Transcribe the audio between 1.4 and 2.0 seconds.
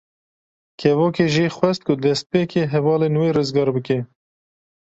xwest ku